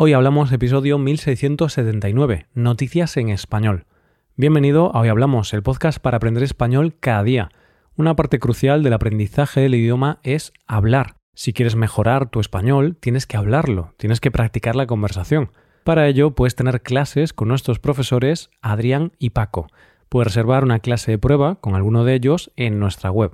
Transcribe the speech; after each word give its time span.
Hoy 0.00 0.12
hablamos 0.12 0.52
episodio 0.52 0.96
1679, 0.96 2.46
Noticias 2.54 3.16
en 3.16 3.30
Español. 3.30 3.84
Bienvenido 4.36 4.94
a 4.94 5.00
Hoy 5.00 5.08
Hablamos, 5.08 5.52
el 5.52 5.64
podcast 5.64 5.98
para 5.98 6.18
aprender 6.18 6.44
español 6.44 6.94
cada 7.00 7.24
día. 7.24 7.48
Una 7.96 8.14
parte 8.14 8.38
crucial 8.38 8.84
del 8.84 8.92
aprendizaje 8.92 9.60
del 9.60 9.74
idioma 9.74 10.20
es 10.22 10.52
hablar. 10.68 11.16
Si 11.34 11.52
quieres 11.52 11.74
mejorar 11.74 12.30
tu 12.30 12.38
español, 12.38 12.96
tienes 13.00 13.26
que 13.26 13.38
hablarlo, 13.38 13.92
tienes 13.96 14.20
que 14.20 14.30
practicar 14.30 14.76
la 14.76 14.86
conversación. 14.86 15.50
Para 15.82 16.06
ello, 16.06 16.30
puedes 16.30 16.54
tener 16.54 16.80
clases 16.80 17.32
con 17.32 17.48
nuestros 17.48 17.80
profesores 17.80 18.50
Adrián 18.62 19.10
y 19.18 19.30
Paco. 19.30 19.66
Puedes 20.08 20.28
reservar 20.28 20.62
una 20.62 20.78
clase 20.78 21.10
de 21.10 21.18
prueba 21.18 21.56
con 21.56 21.74
alguno 21.74 22.04
de 22.04 22.14
ellos 22.14 22.52
en 22.54 22.78
nuestra 22.78 23.10
web 23.10 23.32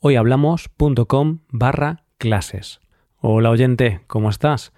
hoyhablamos.com 0.00 1.40
barra 1.50 2.04
clases. 2.16 2.80
Hola 3.18 3.50
oyente, 3.50 4.00
¿cómo 4.06 4.30
estás? 4.30 4.72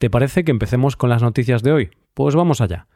¿Te 0.00 0.08
parece 0.08 0.44
que 0.44 0.50
empecemos 0.50 0.96
con 0.96 1.10
las 1.10 1.20
noticias 1.20 1.62
de 1.62 1.72
hoy? 1.72 1.90
Pues 2.14 2.34
vamos 2.34 2.62
allá. 2.62 2.86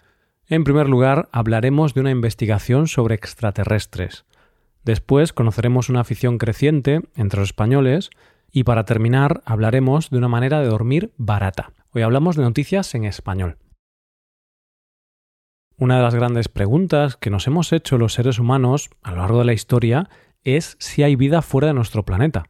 En 0.46 0.64
primer 0.64 0.88
lugar, 0.88 1.28
hablaremos 1.32 1.92
de 1.92 2.00
una 2.00 2.10
investigación 2.10 2.88
sobre 2.88 3.14
extraterrestres. 3.14 4.24
Después 4.84 5.34
conoceremos 5.34 5.90
una 5.90 6.00
afición 6.00 6.38
creciente 6.38 7.02
entre 7.14 7.40
los 7.40 7.50
españoles 7.50 8.08
y 8.50 8.64
para 8.64 8.86
terminar 8.86 9.42
hablaremos 9.44 10.08
de 10.08 10.16
una 10.16 10.28
manera 10.28 10.60
de 10.60 10.68
dormir 10.68 11.12
barata. 11.18 11.74
Hoy 11.90 12.00
hablamos 12.00 12.36
de 12.36 12.44
noticias 12.44 12.94
en 12.94 13.04
español. 13.04 13.58
Una 15.76 15.98
de 15.98 16.04
las 16.04 16.14
grandes 16.14 16.48
preguntas 16.48 17.18
que 17.18 17.28
nos 17.28 17.46
hemos 17.46 17.74
hecho 17.74 17.98
los 17.98 18.14
seres 18.14 18.38
humanos 18.38 18.88
a 19.02 19.10
lo 19.10 19.18
largo 19.18 19.40
de 19.40 19.44
la 19.44 19.52
historia 19.52 20.08
es 20.42 20.78
si 20.80 21.02
hay 21.02 21.16
vida 21.16 21.42
fuera 21.42 21.68
de 21.68 21.74
nuestro 21.74 22.06
planeta. 22.06 22.44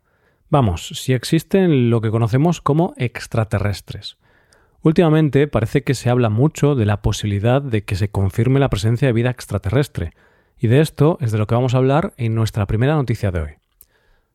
Vamos, 0.48 0.91
si 0.91 1.12
existen 1.12 1.91
lo 1.91 2.01
que 2.01 2.12
conocemos 2.12 2.60
como 2.60 2.95
extraterrestres. 2.98 4.16
Últimamente 4.84 5.48
parece 5.48 5.83
que 5.83 5.95
se 5.95 6.11
habla 6.11 6.29
mucho 6.29 6.74
de 6.74 6.84
la 6.84 7.01
posibilidad 7.01 7.62
de 7.62 7.84
que 7.84 7.97
se 7.97 8.11
confirme 8.11 8.61
la 8.61 8.69
presencia 8.69 9.09
de 9.09 9.15
vida 9.15 9.30
extraterrestre, 9.30 10.13
y 10.59 10.66
de 10.66 10.82
esto 10.82 11.16
es 11.23 11.32
de 11.32 11.38
lo 11.38 11.46
que 11.46 11.54
vamos 11.54 11.73
a 11.73 11.79
hablar 11.79 12.13
en 12.18 12.35
nuestra 12.35 12.66
primera 12.66 12.95
noticia 12.95 13.30
de 13.30 13.40
hoy. 13.40 13.51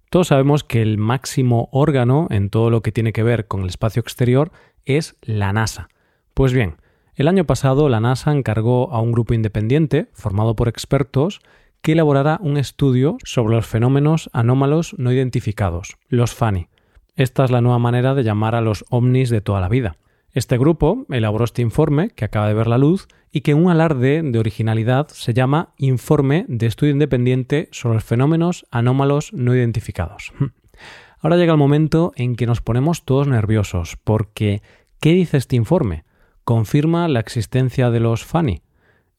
Todos 0.10 0.30
sabemos 0.30 0.64
que 0.64 0.82
el 0.82 0.98
máximo 0.98 1.70
órgano 1.72 2.26
en 2.32 2.50
todo 2.50 2.72
lo 2.72 2.82
que 2.82 2.92
tiene 2.92 3.14
que 3.14 3.22
ver 3.22 3.46
con 3.46 3.62
el 3.62 3.70
espacio 3.70 4.00
exterior 4.00 4.52
es 4.86 5.18
la 5.22 5.54
NASA. 5.54 5.88
Pues 6.34 6.52
bien, 6.52 6.78
el 7.14 7.28
año 7.28 7.46
pasado 7.46 7.88
la 7.88 8.00
NASA 8.00 8.32
encargó 8.32 8.92
a 8.92 9.02
un 9.02 9.12
grupo 9.12 9.36
independiente, 9.36 10.10
formado 10.14 10.56
por 10.56 10.68
expertos, 10.68 11.42
que 11.84 11.92
elaborara 11.92 12.40
un 12.42 12.58
estudio 12.58 13.20
sobre 13.24 13.56
los 13.56 13.68
fenómenos 13.68 14.32
anómalos 14.34 14.96
no 14.98 15.12
identificados, 15.12 15.98
los 16.08 16.34
FANI. 16.34 16.70
Esta 17.16 17.46
es 17.46 17.52
la 17.52 17.62
nueva 17.62 17.78
manera 17.78 18.16
de 18.16 18.24
llamar 18.24 18.56
a 18.56 18.62
los 18.62 18.84
ovnis 18.90 19.30
de 19.30 19.42
toda 19.42 19.62
la 19.62 19.70
vida. 19.70 19.96
Este 20.34 20.58
grupo 20.58 21.06
elaboró 21.10 21.46
este 21.46 21.62
informe, 21.62 22.10
que 22.10 22.26
acaba 22.26 22.48
de 22.48 22.54
ver 22.54 22.68
la 22.68 22.78
luz, 22.78 23.08
y 23.32 23.42
que 23.42 23.52
en 23.52 23.64
un 23.64 23.72
alarde 23.72 24.22
de 24.24 24.40
originalidad 24.40 25.08
se 25.08 25.34
llama 25.34 25.74
Informe 25.78 26.46
de 26.48 26.68
Estudio 26.68 26.94
Independiente 26.94 27.68
sobre 27.72 27.96
los 27.96 28.04
Fenómenos 28.04 28.66
Anómalos 28.70 29.34
No 29.34 29.56
Identificados. 29.56 30.32
Ahora 31.22 31.36
llega 31.36 31.54
el 31.54 31.60
momento 31.60 32.14
en 32.16 32.36
que 32.36 32.46
nos 32.46 32.62
ponemos 32.62 33.04
todos 33.06 33.28
nerviosos, 33.28 33.98
porque 34.04 34.62
¿qué 35.02 35.14
dice 35.14 35.38
este 35.38 35.56
informe? 35.56 36.06
¿Confirma 36.44 37.08
la 37.08 37.20
existencia 37.20 37.90
de 37.90 38.00
los 38.00 38.24
FANI? 38.24 38.62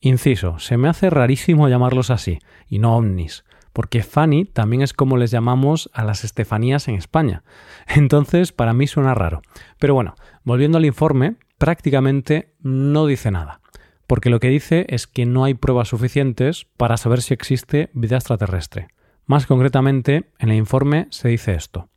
Inciso, 0.00 0.58
se 0.58 0.76
me 0.78 0.88
hace 0.88 1.10
rarísimo 1.10 1.68
llamarlos 1.68 2.10
así, 2.10 2.38
y 2.68 2.78
no 2.78 2.96
ovnis 2.96 3.44
porque 3.72 4.02
Fanny 4.02 4.44
también 4.44 4.82
es 4.82 4.92
como 4.92 5.16
les 5.16 5.30
llamamos 5.30 5.90
a 5.92 6.04
las 6.04 6.24
Estefanías 6.24 6.88
en 6.88 6.96
España. 6.96 7.42
Entonces, 7.86 8.52
para 8.52 8.72
mí 8.72 8.86
suena 8.86 9.14
raro. 9.14 9.42
Pero 9.78 9.94
bueno, 9.94 10.14
volviendo 10.44 10.78
al 10.78 10.84
informe, 10.84 11.36
prácticamente 11.58 12.54
no 12.60 13.06
dice 13.06 13.30
nada, 13.30 13.60
porque 14.06 14.30
lo 14.30 14.40
que 14.40 14.48
dice 14.48 14.86
es 14.88 15.06
que 15.06 15.26
no 15.26 15.44
hay 15.44 15.54
pruebas 15.54 15.88
suficientes 15.88 16.66
para 16.76 16.96
saber 16.96 17.22
si 17.22 17.34
existe 17.34 17.90
vida 17.92 18.16
extraterrestre. 18.16 18.88
Más 19.26 19.46
concretamente, 19.46 20.30
en 20.38 20.48
el 20.48 20.56
informe 20.56 21.06
se 21.10 21.28
dice 21.28 21.54
esto. 21.54 21.88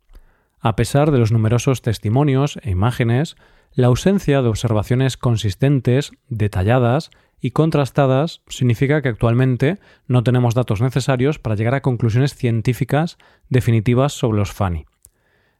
A 0.60 0.76
pesar 0.76 1.10
de 1.10 1.18
los 1.18 1.32
numerosos 1.32 1.82
testimonios 1.82 2.58
e 2.62 2.70
imágenes, 2.70 3.36
la 3.72 3.88
ausencia 3.88 4.40
de 4.40 4.48
observaciones 4.48 5.16
consistentes, 5.16 6.12
detalladas 6.28 7.10
y 7.44 7.50
contrastadas 7.50 8.40
significa 8.48 9.02
que 9.02 9.10
actualmente 9.10 9.78
no 10.06 10.22
tenemos 10.22 10.54
datos 10.54 10.80
necesarios 10.80 11.38
para 11.38 11.54
llegar 11.54 11.74
a 11.74 11.82
conclusiones 11.82 12.34
científicas 12.34 13.18
definitivas 13.50 14.14
sobre 14.14 14.38
los 14.38 14.52
FANI. 14.52 14.86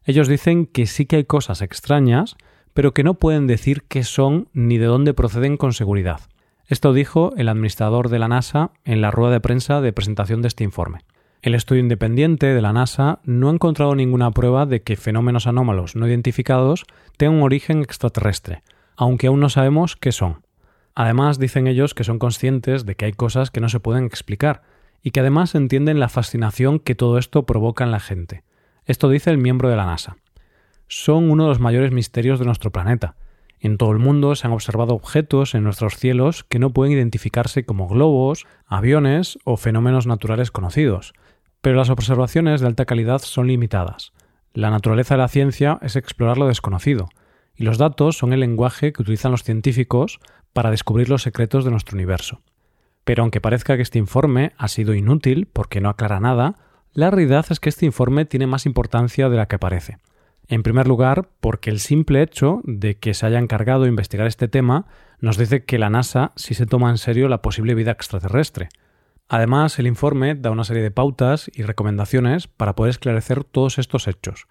Ellos 0.03 0.27
dicen 0.27 0.65
que 0.65 0.87
sí 0.87 1.05
que 1.05 1.17
hay 1.17 1.25
cosas 1.25 1.61
extrañas, 1.61 2.37
pero 2.73 2.95
que 2.95 3.05
no 3.05 3.19
pueden 3.19 3.47
decir 3.47 3.83
qué 3.87 4.03
son 4.03 4.49
ni 4.55 4.79
de 4.79 4.87
dónde 4.87 5.13
proceden 5.13 5.59
con 5.59 5.75
seguridad. 5.75 6.21
Esto 6.69 6.95
dijo 6.95 7.35
el 7.37 7.51
administrador 7.51 8.09
de 8.09 8.19
la 8.19 8.29
NASA 8.29 8.71
en 8.87 9.03
la 9.03 9.11
rueda 9.11 9.33
de 9.33 9.41
prensa 9.43 9.83
de 9.83 9.93
presentación 9.93 10.41
de 10.41 10.49
este 10.49 10.65
informe. 10.65 11.01
El 11.43 11.55
estudio 11.55 11.83
independiente 11.83 12.47
de 12.47 12.63
la 12.63 12.73
NASA 12.73 13.21
no 13.25 13.51
ha 13.51 13.53
encontrado 13.53 13.95
ninguna 13.95 14.31
prueba 14.31 14.65
de 14.65 14.81
que 14.81 14.97
fenómenos 14.97 15.47
anómalos 15.47 15.97
no 15.97 16.09
identificados 16.09 16.87
tengan 17.19 17.37
un 17.37 17.43
origen 17.43 17.83
extraterrestre, 17.83 18.63
aunque 18.97 19.27
aún 19.27 19.41
no 19.41 19.51
sabemos 19.51 19.97
qué 19.97 20.13
son. 20.13 20.44
Además, 20.95 21.39
dicen 21.39 21.67
ellos 21.67 21.95
que 21.95 22.05
son 22.05 22.19
conscientes 22.19 22.87
de 22.87 22.95
que 22.95 23.07
hay 23.07 23.13
cosas 23.13 23.51
que 23.51 23.61
no 23.61 23.69
se 23.69 23.81
pueden 23.81 24.05
explicar 24.05 24.63
y 25.03 25.11
que 25.11 25.21
además 25.21 25.55
entienden 25.55 26.01
la 26.01 26.09
fascinación 26.09 26.79
que 26.79 26.95
todo 26.95 27.19
esto 27.19 27.45
provoca 27.45 27.85
en 27.85 27.91
la 27.91 28.01
gente. 28.01 28.45
Esto 28.87 29.09
dice 29.09 29.31
el 29.31 29.39
miembro 29.39 29.69
de 29.69 29.77
la 29.77 29.87
NASA. 29.87 30.17
Son 30.87 31.31
uno 31.31 31.45
de 31.45 31.49
los 31.51 31.61
mayores 31.61 31.93
misterios 31.93 32.39
de 32.39 32.45
nuestro 32.45 32.71
planeta. 32.71 33.17
En 33.59 33.79
todo 33.79 33.93
el 33.93 33.99
mundo 33.99 34.35
se 34.35 34.47
han 34.47 34.53
observado 34.53 34.95
objetos 34.95 35.55
en 35.55 35.65
nuestros 35.65 35.97
cielos 35.97 36.45
que 36.45 36.59
no 36.59 36.71
pueden 36.71 36.93
identificarse 36.93 37.65
como 37.65 37.89
globos, 37.89 38.47
aviones 38.67 39.39
o 39.45 39.57
fenómenos 39.57 40.07
naturales 40.07 40.51
conocidos. 40.51 41.15
Pero 41.61 41.77
las 41.77 41.91
observaciones 41.91 42.61
de 42.61 42.67
alta 42.67 42.85
calidad 42.85 43.21
son 43.21 43.47
limitadas. 43.47 44.13
La 44.53 44.71
naturaleza 44.71 45.15
de 45.15 45.19
la 45.23 45.29
ciencia 45.29 45.79
es 45.83 45.97
explorar 45.97 46.39
lo 46.39 46.47
desconocido, 46.47 47.09
y 47.57 47.65
los 47.65 47.79
datos 47.79 48.19
son 48.19 48.33
el 48.33 48.41
lenguaje 48.41 48.93
que 48.93 49.03
utilizan 49.03 49.33
los 49.33 49.43
científicos 49.43 50.21
para 50.55 50.71
descubrir 50.71 51.11
los 51.11 51.23
secretos 51.23 51.67
de 51.67 51.71
nuestro 51.71 51.97
universo. 51.97 52.41
Pero 53.05 53.23
aunque 53.23 53.43
parezca 53.43 53.77
que 53.77 53.83
este 53.83 53.99
informe 53.99 54.53
ha 54.57 54.69
sido 54.69 54.95
inútil 54.95 55.47
porque 55.53 55.83
no 55.83 55.91
aclara 55.91 56.21
nada, 56.21 56.55
la 56.95 57.11
realidad 57.11 57.45
es 57.51 57.61
que 57.61 57.69
este 57.69 57.85
informe 57.85 58.25
tiene 58.25 58.47
más 58.47 58.65
importancia 58.65 59.29
de 59.29 59.37
la 59.37 59.47
que 59.47 59.59
parece. 59.59 59.99
En 60.49 60.63
primer 60.63 60.87
lugar, 60.87 61.29
porque 61.41 61.71
el 61.71 61.81
simple 61.81 62.23
hecho 62.23 62.61
de 62.65 62.97
que 62.97 63.15
se 63.15 63.27
haya 63.27 63.39
encargado 63.39 63.83
de 63.83 63.89
investigar 63.89 64.27
este 64.27 64.49
tema 64.49 64.87
nos 65.19 65.39
dice 65.39 65.65
que 65.65 65.79
la 65.79 65.91
NASA 65.91 66.33
sí 66.37 66.55
se 66.55 66.67
toma 66.67 66.91
en 66.91 66.99
serio 66.99 67.29
la 67.29 67.43
posible 67.43 67.75
vida 67.75 67.91
extraterrestre. 67.91 68.69
Además, 69.29 69.79
el 69.79 69.87
informe 69.87 70.35
da 70.35 70.51
una 70.51 70.65
serie 70.65 70.83
de 70.83 70.91
pautas 70.91 71.51
y 71.55 71.63
recomendaciones 71.63 72.47
para 72.47 72.75
poder 72.75 72.91
esclarecer 72.91 73.43
todos 73.43 73.79
estos 73.79 74.07
hechos. 74.07 74.47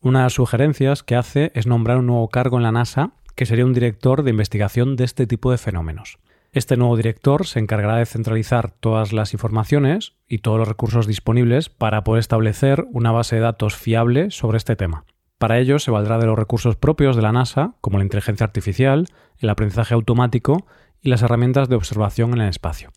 Una 0.00 0.20
de 0.20 0.24
las 0.26 0.34
sugerencias 0.34 1.02
que 1.02 1.16
hace 1.16 1.52
es 1.54 1.66
nombrar 1.66 1.98
un 1.98 2.06
nuevo 2.06 2.28
cargo 2.28 2.58
en 2.58 2.62
la 2.62 2.72
NASA 2.72 3.12
que 3.40 3.46
sería 3.46 3.64
un 3.64 3.72
director 3.72 4.22
de 4.22 4.32
investigación 4.32 4.96
de 4.96 5.04
este 5.04 5.26
tipo 5.26 5.50
de 5.50 5.56
fenómenos. 5.56 6.18
Este 6.52 6.76
nuevo 6.76 6.94
director 6.94 7.46
se 7.46 7.58
encargará 7.58 7.96
de 7.96 8.04
centralizar 8.04 8.70
todas 8.70 9.14
las 9.14 9.32
informaciones 9.32 10.12
y 10.28 10.40
todos 10.40 10.58
los 10.58 10.68
recursos 10.68 11.06
disponibles 11.06 11.70
para 11.70 12.04
poder 12.04 12.20
establecer 12.20 12.86
una 12.92 13.12
base 13.12 13.36
de 13.36 13.40
datos 13.40 13.76
fiable 13.76 14.30
sobre 14.30 14.58
este 14.58 14.76
tema. 14.76 15.06
Para 15.38 15.58
ello 15.58 15.78
se 15.78 15.90
valdrá 15.90 16.18
de 16.18 16.26
los 16.26 16.38
recursos 16.38 16.76
propios 16.76 17.16
de 17.16 17.22
la 17.22 17.32
NASA, 17.32 17.76
como 17.80 17.96
la 17.96 18.04
inteligencia 18.04 18.44
artificial, 18.44 19.06
el 19.38 19.48
aprendizaje 19.48 19.94
automático 19.94 20.66
y 21.00 21.08
las 21.08 21.22
herramientas 21.22 21.70
de 21.70 21.76
observación 21.76 22.34
en 22.34 22.42
el 22.42 22.50
espacio. 22.50 22.90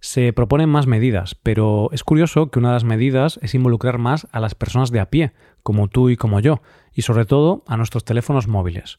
Se 0.00 0.34
proponen 0.34 0.68
más 0.68 0.86
medidas, 0.86 1.36
pero 1.36 1.88
es 1.92 2.04
curioso 2.04 2.50
que 2.50 2.58
una 2.58 2.68
de 2.68 2.74
las 2.74 2.84
medidas 2.84 3.40
es 3.40 3.54
involucrar 3.54 3.96
más 3.96 4.28
a 4.30 4.40
las 4.40 4.54
personas 4.54 4.90
de 4.90 5.00
a 5.00 5.08
pie, 5.08 5.32
como 5.62 5.88
tú 5.88 6.10
y 6.10 6.18
como 6.18 6.38
yo, 6.40 6.60
y 6.92 7.00
sobre 7.00 7.24
todo 7.24 7.64
a 7.66 7.78
nuestros 7.78 8.04
teléfonos 8.04 8.46
móviles. 8.46 8.98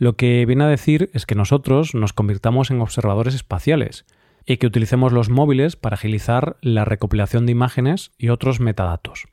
Lo 0.00 0.16
que 0.16 0.46
viene 0.46 0.64
a 0.64 0.68
decir 0.68 1.10
es 1.12 1.26
que 1.26 1.34
nosotros 1.34 1.94
nos 1.94 2.14
convirtamos 2.14 2.70
en 2.70 2.80
observadores 2.80 3.34
espaciales 3.34 4.06
y 4.46 4.56
que 4.56 4.66
utilicemos 4.66 5.12
los 5.12 5.28
móviles 5.28 5.76
para 5.76 5.92
agilizar 5.92 6.56
la 6.62 6.86
recopilación 6.86 7.44
de 7.44 7.52
imágenes 7.52 8.10
y 8.16 8.30
otros 8.30 8.60
metadatos. 8.60 9.26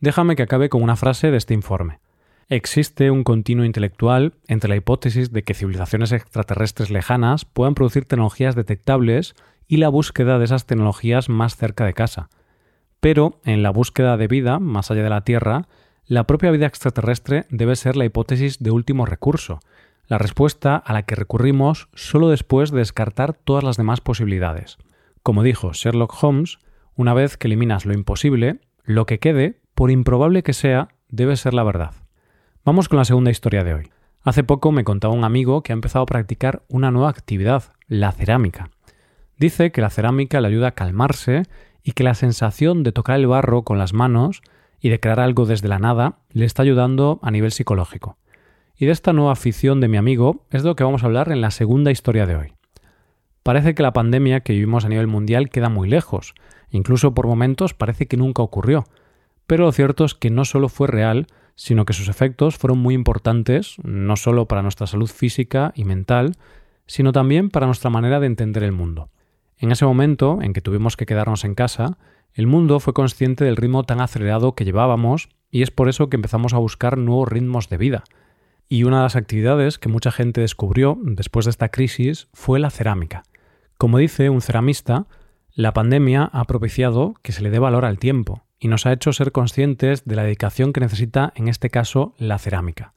Déjame 0.00 0.34
que 0.34 0.44
acabe 0.44 0.70
con 0.70 0.82
una 0.82 0.96
frase 0.96 1.30
de 1.30 1.36
este 1.36 1.52
informe. 1.52 2.00
Existe 2.48 3.10
un 3.10 3.22
continuo 3.22 3.66
intelectual 3.66 4.32
entre 4.48 4.70
la 4.70 4.76
hipótesis 4.76 5.30
de 5.30 5.44
que 5.44 5.52
civilizaciones 5.52 6.12
extraterrestres 6.12 6.88
lejanas 6.88 7.44
puedan 7.44 7.74
producir 7.74 8.06
tecnologías 8.06 8.54
detectables 8.54 9.34
y 9.68 9.76
la 9.76 9.90
búsqueda 9.90 10.38
de 10.38 10.46
esas 10.46 10.64
tecnologías 10.64 11.28
más 11.28 11.56
cerca 11.56 11.84
de 11.84 11.92
casa. 11.92 12.30
Pero 13.00 13.42
en 13.44 13.62
la 13.62 13.68
búsqueda 13.68 14.16
de 14.16 14.26
vida 14.26 14.58
más 14.58 14.90
allá 14.90 15.02
de 15.02 15.10
la 15.10 15.24
Tierra, 15.24 15.68
la 16.06 16.26
propia 16.26 16.50
vida 16.50 16.66
extraterrestre 16.66 17.46
debe 17.50 17.76
ser 17.76 17.96
la 17.96 18.04
hipótesis 18.04 18.58
de 18.58 18.70
último 18.70 19.06
recurso, 19.06 19.60
la 20.12 20.18
respuesta 20.18 20.76
a 20.76 20.92
la 20.92 21.04
que 21.04 21.14
recurrimos 21.14 21.88
solo 21.94 22.28
después 22.28 22.70
de 22.70 22.80
descartar 22.80 23.32
todas 23.32 23.64
las 23.64 23.78
demás 23.78 24.02
posibilidades. 24.02 24.76
Como 25.22 25.42
dijo 25.42 25.72
Sherlock 25.72 26.22
Holmes, 26.22 26.58
una 26.94 27.14
vez 27.14 27.38
que 27.38 27.48
eliminas 27.48 27.86
lo 27.86 27.94
imposible, 27.94 28.60
lo 28.84 29.06
que 29.06 29.18
quede, 29.18 29.62
por 29.74 29.90
improbable 29.90 30.42
que 30.42 30.52
sea, 30.52 30.88
debe 31.08 31.34
ser 31.36 31.54
la 31.54 31.62
verdad. 31.62 31.94
Vamos 32.62 32.90
con 32.90 32.98
la 32.98 33.06
segunda 33.06 33.30
historia 33.30 33.64
de 33.64 33.72
hoy. 33.72 33.90
Hace 34.22 34.44
poco 34.44 34.70
me 34.70 34.84
contaba 34.84 35.14
un 35.14 35.24
amigo 35.24 35.62
que 35.62 35.72
ha 35.72 35.80
empezado 35.80 36.02
a 36.02 36.06
practicar 36.06 36.62
una 36.68 36.90
nueva 36.90 37.08
actividad, 37.08 37.72
la 37.86 38.12
cerámica. 38.12 38.68
Dice 39.38 39.72
que 39.72 39.80
la 39.80 39.88
cerámica 39.88 40.42
le 40.42 40.48
ayuda 40.48 40.68
a 40.68 40.74
calmarse 40.74 41.44
y 41.82 41.92
que 41.92 42.04
la 42.04 42.12
sensación 42.12 42.82
de 42.82 42.92
tocar 42.92 43.18
el 43.18 43.28
barro 43.28 43.62
con 43.62 43.78
las 43.78 43.94
manos 43.94 44.42
y 44.78 44.90
de 44.90 45.00
crear 45.00 45.20
algo 45.20 45.46
desde 45.46 45.68
la 45.68 45.78
nada 45.78 46.18
le 46.32 46.44
está 46.44 46.64
ayudando 46.64 47.18
a 47.22 47.30
nivel 47.30 47.50
psicológico. 47.50 48.18
Y 48.76 48.86
de 48.86 48.92
esta 48.92 49.12
nueva 49.12 49.32
afición 49.32 49.80
de 49.80 49.88
mi 49.88 49.96
amigo 49.96 50.46
es 50.50 50.62
de 50.62 50.68
lo 50.68 50.76
que 50.76 50.84
vamos 50.84 51.02
a 51.02 51.06
hablar 51.06 51.30
en 51.30 51.40
la 51.40 51.50
segunda 51.50 51.90
historia 51.90 52.26
de 52.26 52.36
hoy. 52.36 52.52
Parece 53.42 53.74
que 53.74 53.82
la 53.82 53.92
pandemia 53.92 54.40
que 54.40 54.52
vivimos 54.52 54.84
a 54.84 54.88
nivel 54.88 55.06
mundial 55.06 55.50
queda 55.50 55.68
muy 55.68 55.88
lejos, 55.88 56.34
incluso 56.70 57.14
por 57.14 57.26
momentos 57.26 57.74
parece 57.74 58.06
que 58.06 58.16
nunca 58.16 58.42
ocurrió, 58.42 58.84
pero 59.46 59.64
lo 59.64 59.72
cierto 59.72 60.04
es 60.04 60.14
que 60.14 60.30
no 60.30 60.44
solo 60.44 60.68
fue 60.68 60.86
real, 60.86 61.26
sino 61.54 61.84
que 61.84 61.92
sus 61.92 62.08
efectos 62.08 62.56
fueron 62.56 62.78
muy 62.78 62.94
importantes, 62.94 63.76
no 63.82 64.16
solo 64.16 64.46
para 64.46 64.62
nuestra 64.62 64.86
salud 64.86 65.08
física 65.08 65.72
y 65.74 65.84
mental, 65.84 66.36
sino 66.86 67.12
también 67.12 67.50
para 67.50 67.66
nuestra 67.66 67.90
manera 67.90 68.20
de 68.20 68.26
entender 68.26 68.62
el 68.62 68.72
mundo. 68.72 69.10
En 69.58 69.70
ese 69.70 69.84
momento 69.84 70.40
en 70.42 70.52
que 70.52 70.60
tuvimos 70.60 70.96
que 70.96 71.06
quedarnos 71.06 71.44
en 71.44 71.54
casa, 71.54 71.98
el 72.34 72.46
mundo 72.46 72.80
fue 72.80 72.94
consciente 72.94 73.44
del 73.44 73.56
ritmo 73.56 73.84
tan 73.84 74.00
acelerado 74.00 74.54
que 74.54 74.64
llevábamos 74.64 75.28
y 75.50 75.62
es 75.62 75.70
por 75.70 75.88
eso 75.88 76.08
que 76.08 76.16
empezamos 76.16 76.54
a 76.54 76.58
buscar 76.58 76.96
nuevos 76.96 77.28
ritmos 77.28 77.68
de 77.68 77.76
vida. 77.76 78.04
Y 78.72 78.84
una 78.84 78.96
de 78.96 79.02
las 79.02 79.16
actividades 79.16 79.76
que 79.76 79.90
mucha 79.90 80.10
gente 80.10 80.40
descubrió 80.40 80.96
después 81.02 81.44
de 81.44 81.50
esta 81.50 81.68
crisis 81.68 82.28
fue 82.32 82.58
la 82.58 82.70
cerámica. 82.70 83.22
Como 83.76 83.98
dice 83.98 84.30
un 84.30 84.40
ceramista, 84.40 85.08
la 85.52 85.74
pandemia 85.74 86.30
ha 86.32 86.46
propiciado 86.46 87.12
que 87.20 87.32
se 87.32 87.42
le 87.42 87.50
dé 87.50 87.58
valor 87.58 87.84
al 87.84 87.98
tiempo, 87.98 88.44
y 88.58 88.68
nos 88.68 88.86
ha 88.86 88.92
hecho 88.94 89.12
ser 89.12 89.30
conscientes 89.30 90.06
de 90.06 90.16
la 90.16 90.22
dedicación 90.22 90.72
que 90.72 90.80
necesita, 90.80 91.34
en 91.36 91.48
este 91.48 91.68
caso, 91.68 92.14
la 92.16 92.38
cerámica. 92.38 92.94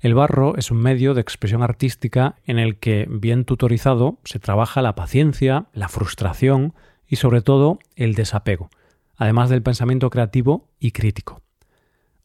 El 0.00 0.12
barro 0.14 0.54
es 0.58 0.70
un 0.70 0.82
medio 0.82 1.14
de 1.14 1.22
expresión 1.22 1.62
artística 1.62 2.36
en 2.44 2.58
el 2.58 2.78
que, 2.78 3.06
bien 3.08 3.46
tutorizado, 3.46 4.18
se 4.22 4.38
trabaja 4.38 4.82
la 4.82 4.96
paciencia, 4.96 5.64
la 5.72 5.88
frustración 5.88 6.74
y 7.08 7.16
sobre 7.16 7.40
todo 7.40 7.78
el 7.94 8.12
desapego, 8.12 8.68
además 9.16 9.48
del 9.48 9.62
pensamiento 9.62 10.10
creativo 10.10 10.68
y 10.78 10.90
crítico. 10.90 11.40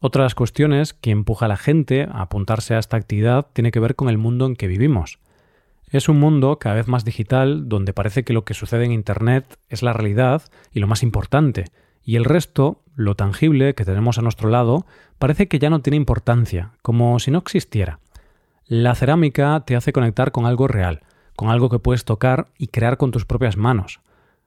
Otra 0.04 0.24
de 0.24 0.26
las 0.26 0.36
cuestiones 0.36 0.94
que 0.96 1.12
empuja 1.12 1.46
a 1.46 1.48
la 1.48 1.58
gente 1.58 2.08
a 2.12 2.24
apuntarse 2.24 2.74
a 2.74 2.80
esta 2.80 2.98
actividad 2.98 3.46
tiene 3.54 3.70
que 3.70 3.80
ver 3.80 3.96
con 3.96 4.10
el 4.10 4.18
mundo 4.18 4.48
en 4.48 4.56
que 4.56 4.66
vivimos. 4.66 5.20
Es 5.92 6.10
un 6.10 6.20
mundo 6.20 6.58
cada 6.58 6.74
vez 6.74 6.88
más 6.88 7.06
digital 7.06 7.70
donde 7.70 7.94
parece 7.94 8.24
que 8.24 8.34
lo 8.34 8.44
que 8.44 8.56
sucede 8.56 8.86
en 8.86 8.94
Internet 8.94 9.60
es 9.70 9.84
la 9.84 9.94
realidad 9.94 10.42
y 10.74 10.80
lo 10.80 10.88
más 10.88 11.04
importante, 11.04 11.66
y 12.04 12.16
el 12.16 12.26
resto, 12.26 12.82
lo 12.96 13.14
tangible 13.14 13.76
que 13.76 13.86
tenemos 13.86 14.18
a 14.18 14.24
nuestro 14.24 14.50
lado, 14.50 14.88
parece 15.20 15.48
que 15.48 15.60
ya 15.60 15.70
no 15.70 15.82
tiene 15.82 15.98
importancia, 15.98 16.72
como 16.82 17.20
si 17.20 17.30
no 17.30 17.38
existiera. 17.38 18.00
La 18.66 18.96
cerámica 18.96 19.62
te 19.68 19.76
hace 19.76 19.94
conectar 19.94 20.32
con 20.32 20.48
algo 20.48 20.68
real, 20.68 21.02
con 21.36 21.50
algo 21.50 21.70
que 21.70 21.78
puedes 21.78 22.06
tocar 22.06 22.48
y 22.58 22.68
crear 22.68 22.98
con 22.98 23.12
tus 23.12 23.26
propias 23.26 23.56
manos. 23.56 24.00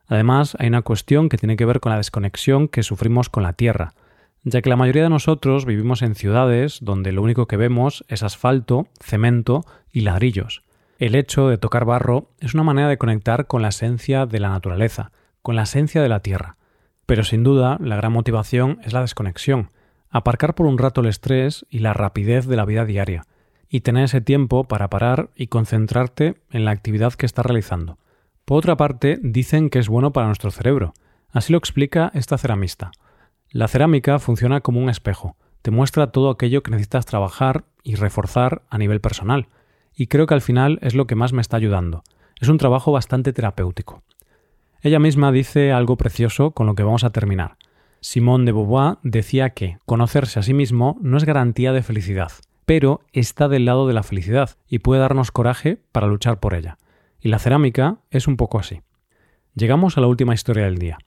Además, 0.09 0.57
hay 0.59 0.67
una 0.67 0.83
cuestión 0.83 1.29
que 1.29 1.39
tiene 1.39 1.57
que 1.57 1.65
ver 1.65 1.79
con 1.79 1.93
la 1.93 1.99
desconexión 1.99 2.67
que 2.67 2.83
sufrimos 2.83 3.29
con 3.29 3.45
la 3.45 3.53
tierra, 3.53 3.95
ya 4.45 4.61
que 4.61 4.69
la 4.69 4.77
mayoría 4.77 5.03
de 5.03 5.11
nosotros 5.11 5.65
vivimos 5.65 6.03
en 6.03 6.15
ciudades 6.15 6.79
donde 6.83 7.13
lo 7.13 7.23
único 7.23 7.47
que 7.47 7.57
vemos 7.57 8.05
es 8.09 8.23
asfalto, 8.23 8.89
cemento 9.01 9.65
y 9.91 10.03
ladrillos. 10.03 10.63
El 10.99 11.15
hecho 11.15 11.49
de 11.49 11.59
tocar 11.59 11.85
barro 11.85 12.31
es 12.41 12.55
una 12.55 12.63
manera 12.63 12.89
de 12.89 12.99
conectar 12.99 13.47
con 13.47 13.63
la 13.63 13.69
esencia 13.69 14.27
de 14.27 14.41
la 14.41 14.51
naturaleza, 14.51 15.11
con 15.43 15.57
la 15.57 15.63
esencia 15.63 16.03
de 16.03 16.09
la 16.09 16.21
tierra. 16.21 16.57
Pero 17.07 17.25
sin 17.25 17.43
duda, 17.43 17.79
la 17.81 17.97
gran 17.97 18.13
motivación 18.13 18.79
es 18.85 18.93
la 18.93 19.01
desconexión, 19.01 19.71
aparcar 20.11 20.55
por 20.55 20.67
un 20.67 20.79
rato 20.79 21.01
el 21.01 21.09
estrés 21.09 21.67
y 21.71 21.81
la 21.81 21.95
rapidez 21.95 22.47
de 22.47 22.57
la 22.57 22.65
vida 22.65 22.85
diaria, 22.85 23.25
y 23.69 23.81
tener 23.81 24.05
ese 24.05 24.21
tiempo 24.21 24.65
para 24.65 24.89
parar 24.89 25.31
y 25.35 25.49
concentrarte 25.49 26.37
en 26.51 26.65
la 26.65 26.71
actividad 26.71 27.15
que 27.15 27.27
estás 27.27 27.45
realizando. 27.45 27.99
Por 28.45 28.59
otra 28.59 28.77
parte, 28.77 29.19
dicen 29.23 29.71
que 29.71 29.79
es 29.79 29.89
bueno 29.89 30.13
para 30.13 30.27
nuestro 30.27 30.51
cerebro. 30.51 30.93
Así 31.33 31.53
lo 31.53 31.59
explica 31.59 32.11
esta 32.15 32.39
ceramista. 32.39 32.93
La 33.55 33.69
cerámica 33.69 34.19
funciona 34.19 34.63
como 34.63 34.81
un 34.81 34.91
espejo, 34.91 35.37
te 35.63 35.71
muestra 35.71 36.11
todo 36.11 36.29
aquello 36.29 36.65
que 36.65 36.73
necesitas 36.73 37.07
trabajar 37.07 37.67
y 37.85 37.95
reforzar 37.95 38.63
a 38.69 38.79
nivel 38.79 39.01
personal, 39.01 39.47
y 39.95 40.09
creo 40.09 40.27
que 40.27 40.35
al 40.35 40.41
final 40.41 40.81
es 40.83 40.97
lo 40.97 41.07
que 41.07 41.15
más 41.15 41.33
me 41.33 41.41
está 41.41 41.57
ayudando. 41.57 42.03
Es 42.41 42.49
un 42.49 42.59
trabajo 42.59 42.91
bastante 42.91 43.33
terapéutico. 43.33 44.03
Ella 44.83 44.99
misma 44.99 45.31
dice 45.31 45.71
algo 45.71 45.97
precioso 45.97 46.51
con 46.51 46.67
lo 46.67 46.75
que 46.75 46.83
vamos 46.83 47.05
a 47.05 47.11
terminar. 47.11 47.57
Simone 48.01 48.45
de 48.45 48.51
Beauvoir 48.51 48.99
decía 49.05 49.51
que 49.51 49.79
conocerse 49.87 50.41
a 50.41 50.43
sí 50.43 50.53
mismo 50.53 50.99
no 51.01 51.17
es 51.17 51.23
garantía 51.23 51.73
de 51.73 51.85
felicidad, 51.85 52.33
pero 52.67 53.03
está 53.13 53.47
del 53.47 53.67
lado 53.67 53.87
de 53.87 53.95
la 53.95 54.03
felicidad 54.03 54.57
y 54.67 54.81
puede 54.81 55.01
darnos 55.01 55.31
coraje 55.31 55.79
para 55.93 56.09
luchar 56.09 56.41
por 56.41 56.55
ella. 56.55 56.77
Y 57.21 57.29
la 57.29 57.39
cerámica 57.39 57.99
es 58.11 58.27
un 58.27 58.37
poco 58.37 58.59
así. 58.59 58.83
Llegamos 59.55 59.97
a 59.97 60.01
la 60.01 60.09
última 60.09 60.35
historia 60.35 60.65
del 60.65 60.79
día. 60.79 60.99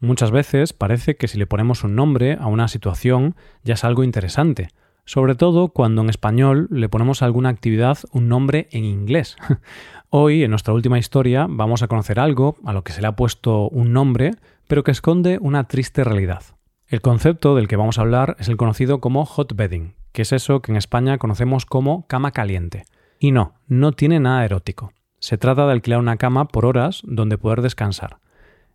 Muchas 0.00 0.30
veces 0.30 0.72
parece 0.72 1.16
que 1.16 1.28
si 1.28 1.36
le 1.36 1.46
ponemos 1.46 1.84
un 1.84 1.94
nombre 1.94 2.38
a 2.40 2.46
una 2.46 2.68
situación 2.68 3.36
ya 3.62 3.74
es 3.74 3.84
algo 3.84 4.02
interesante, 4.02 4.68
sobre 5.04 5.34
todo 5.34 5.68
cuando 5.68 6.00
en 6.00 6.08
español 6.08 6.68
le 6.70 6.88
ponemos 6.88 7.20
a 7.20 7.26
alguna 7.26 7.50
actividad 7.50 7.98
un 8.10 8.26
nombre 8.28 8.68
en 8.72 8.84
inglés. 8.84 9.36
Hoy, 10.08 10.42
en 10.42 10.50
nuestra 10.50 10.72
última 10.72 10.98
historia, 10.98 11.46
vamos 11.50 11.82
a 11.82 11.88
conocer 11.88 12.18
algo 12.18 12.56
a 12.64 12.72
lo 12.72 12.82
que 12.82 12.92
se 12.92 13.02
le 13.02 13.08
ha 13.08 13.16
puesto 13.16 13.68
un 13.68 13.92
nombre, 13.92 14.36
pero 14.68 14.84
que 14.84 14.90
esconde 14.90 15.38
una 15.38 15.64
triste 15.64 16.02
realidad. 16.02 16.44
El 16.86 17.02
concepto 17.02 17.54
del 17.54 17.68
que 17.68 17.76
vamos 17.76 17.98
a 17.98 18.00
hablar 18.00 18.36
es 18.38 18.48
el 18.48 18.56
conocido 18.56 19.00
como 19.00 19.26
hot 19.26 19.54
bedding, 19.54 19.94
que 20.12 20.22
es 20.22 20.32
eso 20.32 20.62
que 20.62 20.72
en 20.72 20.76
España 20.76 21.18
conocemos 21.18 21.66
como 21.66 22.06
cama 22.06 22.32
caliente. 22.32 22.84
Y 23.18 23.32
no, 23.32 23.52
no 23.68 23.92
tiene 23.92 24.18
nada 24.18 24.46
erótico. 24.46 24.92
Se 25.18 25.36
trata 25.36 25.66
de 25.66 25.72
alquilar 25.72 26.00
una 26.00 26.16
cama 26.16 26.48
por 26.48 26.64
horas 26.64 27.02
donde 27.04 27.36
poder 27.36 27.60
descansar. 27.60 28.18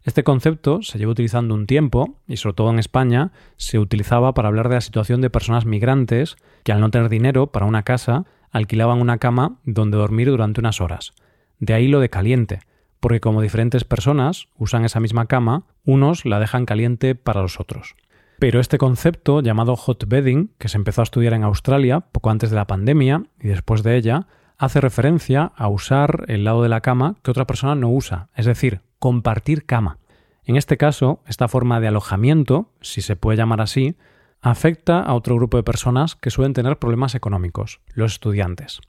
Este 0.05 0.23
concepto 0.23 0.83
se 0.83 0.99
lleva 0.99 1.13
utilizando 1.13 1.55
un 1.55 1.65
tiempo, 1.65 2.19
y 2.27 2.37
sobre 2.37 2.53
todo 2.53 2.69
en 2.69 2.77
España, 2.77 3.31
se 3.57 3.79
utilizaba 3.79 4.35
para 4.35 4.49
hablar 4.49 4.69
de 4.69 4.75
la 4.75 4.81
situación 4.81 5.19
de 5.19 5.31
personas 5.31 5.65
migrantes 5.65 6.35
que 6.63 6.71
al 6.71 6.79
no 6.79 6.91
tener 6.91 7.09
dinero 7.09 7.47
para 7.47 7.65
una 7.65 7.81
casa, 7.81 8.25
alquilaban 8.51 9.01
una 9.01 9.17
cama 9.17 9.57
donde 9.65 9.97
dormir 9.97 10.29
durante 10.29 10.59
unas 10.59 10.79
horas. 10.79 11.13
De 11.57 11.73
ahí 11.73 11.87
lo 11.87 11.99
de 11.99 12.11
caliente, 12.11 12.59
porque 12.99 13.19
como 13.19 13.41
diferentes 13.41 13.83
personas 13.83 14.47
usan 14.57 14.85
esa 14.85 14.99
misma 14.99 15.25
cama, 15.25 15.63
unos 15.85 16.23
la 16.23 16.39
dejan 16.39 16.67
caliente 16.67 17.15
para 17.15 17.41
los 17.41 17.59
otros. 17.59 17.95
Pero 18.37 18.59
este 18.59 18.77
concepto, 18.77 19.41
llamado 19.41 19.75
hot 19.75 20.07
bedding, 20.07 20.51
que 20.59 20.69
se 20.69 20.77
empezó 20.77 21.01
a 21.01 21.05
estudiar 21.05 21.33
en 21.33 21.43
Australia 21.43 22.01
poco 22.11 22.29
antes 22.29 22.51
de 22.51 22.57
la 22.57 22.67
pandemia 22.67 23.23
y 23.39 23.47
después 23.47 23.81
de 23.81 23.97
ella, 23.97 24.27
hace 24.59 24.81
referencia 24.81 25.51
a 25.55 25.67
usar 25.67 26.25
el 26.27 26.43
lado 26.43 26.61
de 26.61 26.69
la 26.69 26.81
cama 26.81 27.15
que 27.23 27.31
otra 27.31 27.47
persona 27.47 27.73
no 27.73 27.89
usa, 27.89 28.29
es 28.35 28.45
decir, 28.45 28.81
compartir 28.99 29.65
cama. 29.65 29.99
En 30.43 30.55
este 30.55 30.77
caso, 30.77 31.21
esta 31.27 31.47
forma 31.47 31.79
de 31.79 31.87
alojamiento, 31.87 32.71
si 32.81 33.01
se 33.01 33.15
puede 33.15 33.37
llamar 33.37 33.61
así, 33.61 33.95
afecta 34.41 34.99
a 34.99 35.13
otro 35.15 35.35
grupo 35.35 35.57
de 35.57 35.63
personas 35.63 36.15
que 36.15 36.29
suelen 36.29 36.53
tener 36.53 36.77
problemas 36.77 37.15
económicos, 37.15 37.81
los 37.93 38.13
estudiantes. 38.13 38.79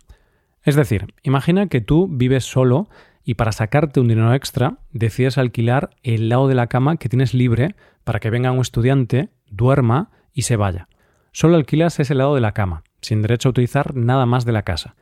Es 0.62 0.74
decir, 0.74 1.14
imagina 1.22 1.68
que 1.68 1.80
tú 1.80 2.08
vives 2.10 2.44
solo 2.44 2.88
y 3.24 3.34
para 3.34 3.52
sacarte 3.52 4.00
un 4.00 4.08
dinero 4.08 4.34
extra 4.34 4.78
decides 4.92 5.38
alquilar 5.38 5.90
el 6.02 6.28
lado 6.28 6.48
de 6.48 6.54
la 6.54 6.66
cama 6.66 6.96
que 6.96 7.08
tienes 7.08 7.34
libre 7.34 7.74
para 8.04 8.20
que 8.20 8.30
venga 8.30 8.52
un 8.52 8.60
estudiante, 8.60 9.30
duerma 9.48 10.10
y 10.32 10.42
se 10.42 10.56
vaya. 10.56 10.88
Solo 11.32 11.56
alquilas 11.56 11.98
ese 12.00 12.14
lado 12.14 12.34
de 12.34 12.40
la 12.40 12.52
cama, 12.52 12.84
sin 13.00 13.22
derecho 13.22 13.48
a 13.48 13.50
utilizar 13.50 13.96
nada 13.96 14.26
más 14.26 14.44
de 14.44 14.52
la 14.52 14.62
casa. 14.62 14.94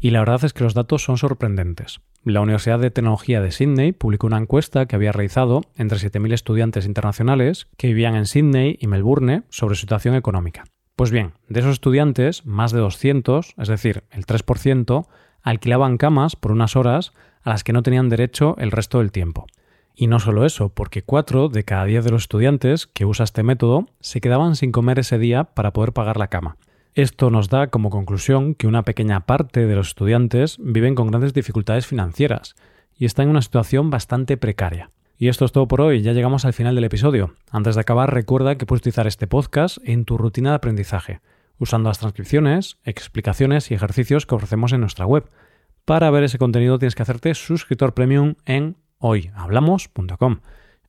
Y 0.00 0.10
la 0.10 0.20
verdad 0.20 0.44
es 0.44 0.52
que 0.52 0.64
los 0.64 0.74
datos 0.74 1.02
son 1.02 1.18
sorprendentes. 1.18 2.00
La 2.28 2.42
Universidad 2.42 2.78
de 2.78 2.90
Tecnología 2.90 3.40
de 3.40 3.50
Sydney 3.50 3.92
publicó 3.92 4.26
una 4.26 4.36
encuesta 4.36 4.84
que 4.84 4.94
había 4.94 5.12
realizado 5.12 5.62
entre 5.76 5.96
7.000 5.96 6.34
estudiantes 6.34 6.84
internacionales 6.84 7.68
que 7.78 7.86
vivían 7.86 8.16
en 8.16 8.26
Sydney 8.26 8.76
y 8.78 8.86
Melbourne 8.86 9.44
sobre 9.48 9.76
su 9.76 9.80
situación 9.80 10.14
económica. 10.14 10.64
Pues 10.94 11.10
bien, 11.10 11.32
de 11.48 11.60
esos 11.60 11.72
estudiantes, 11.72 12.44
más 12.44 12.72
de 12.72 12.80
200, 12.80 13.54
es 13.56 13.68
decir, 13.68 14.04
el 14.10 14.26
3%, 14.26 15.06
alquilaban 15.42 15.96
camas 15.96 16.36
por 16.36 16.52
unas 16.52 16.76
horas 16.76 17.14
a 17.40 17.48
las 17.48 17.64
que 17.64 17.72
no 17.72 17.82
tenían 17.82 18.10
derecho 18.10 18.56
el 18.58 18.72
resto 18.72 18.98
del 18.98 19.10
tiempo. 19.10 19.46
Y 19.94 20.06
no 20.06 20.20
solo 20.20 20.44
eso, 20.44 20.68
porque 20.68 21.00
4 21.00 21.48
de 21.48 21.64
cada 21.64 21.86
10 21.86 22.04
de 22.04 22.10
los 22.10 22.24
estudiantes 22.24 22.86
que 22.86 23.06
usa 23.06 23.24
este 23.24 23.42
método 23.42 23.86
se 24.00 24.20
quedaban 24.20 24.54
sin 24.54 24.70
comer 24.70 24.98
ese 24.98 25.16
día 25.18 25.44
para 25.44 25.72
poder 25.72 25.94
pagar 25.94 26.18
la 26.18 26.28
cama. 26.28 26.58
Esto 26.98 27.30
nos 27.30 27.48
da 27.48 27.68
como 27.68 27.90
conclusión 27.90 28.56
que 28.56 28.66
una 28.66 28.82
pequeña 28.82 29.20
parte 29.20 29.68
de 29.68 29.76
los 29.76 29.86
estudiantes 29.86 30.56
viven 30.58 30.96
con 30.96 31.06
grandes 31.06 31.32
dificultades 31.32 31.86
financieras 31.86 32.56
y 32.96 33.04
están 33.04 33.26
en 33.26 33.30
una 33.30 33.42
situación 33.42 33.88
bastante 33.88 34.36
precaria. 34.36 34.90
Y 35.16 35.28
esto 35.28 35.44
es 35.44 35.52
todo 35.52 35.68
por 35.68 35.80
hoy, 35.80 36.02
ya 36.02 36.12
llegamos 36.12 36.44
al 36.44 36.54
final 36.54 36.74
del 36.74 36.82
episodio. 36.82 37.34
Antes 37.52 37.76
de 37.76 37.82
acabar, 37.82 38.12
recuerda 38.12 38.56
que 38.56 38.66
puedes 38.66 38.80
utilizar 38.80 39.06
este 39.06 39.28
podcast 39.28 39.78
en 39.84 40.06
tu 40.06 40.18
rutina 40.18 40.50
de 40.50 40.56
aprendizaje, 40.56 41.20
usando 41.60 41.88
las 41.88 42.00
transcripciones, 42.00 42.78
explicaciones 42.82 43.70
y 43.70 43.74
ejercicios 43.74 44.26
que 44.26 44.34
ofrecemos 44.34 44.72
en 44.72 44.80
nuestra 44.80 45.06
web. 45.06 45.30
Para 45.84 46.10
ver 46.10 46.24
ese 46.24 46.38
contenido 46.38 46.80
tienes 46.80 46.96
que 46.96 47.02
hacerte 47.02 47.32
suscriptor 47.34 47.94
premium 47.94 48.34
en 48.44 48.76
hoyhablamos.com. 48.98 50.40